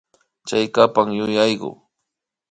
[0.47, 1.69] Chaykapan yuyaku